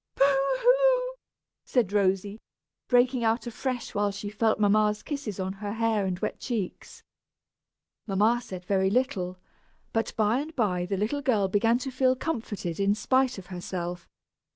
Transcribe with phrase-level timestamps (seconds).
[0.15, 0.23] "Boo
[0.57, 1.13] hoo!"
[1.63, 2.39] said Rosy,
[2.87, 7.03] breaking out afresh when she felt mamma's kisses on her hair and wet cheeks.
[8.07, 9.37] Mamma said very little,
[9.93, 14.09] but by and by the little girl began to feel comforted, in spite of herself.